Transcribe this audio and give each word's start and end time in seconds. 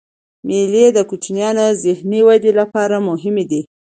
مېلې 0.47 0.85
د 0.95 0.99
کوچنيانو 1.09 1.63
د 1.69 1.73
ذهني 1.83 2.21
ودي 2.27 2.51
له 2.59 2.65
پاره 2.73 2.97
مهمي 3.09 3.45
دي. 3.51 3.61